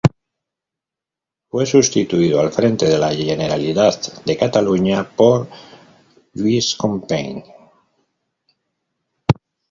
[1.49, 5.47] Fue sustituido al frente de la Generalidad de Cataluña por
[6.33, 7.45] Lluís Companys.